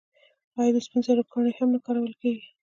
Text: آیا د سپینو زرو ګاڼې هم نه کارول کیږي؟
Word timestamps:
آیا 0.59 0.71
د 0.73 0.77
سپینو 0.85 1.05
زرو 1.07 1.23
ګاڼې 1.31 1.51
هم 1.59 1.69
نه 1.75 1.79
کارول 1.85 2.13
کیږي؟ 2.21 2.45